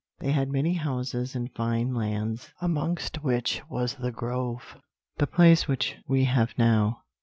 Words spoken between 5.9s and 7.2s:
we have now.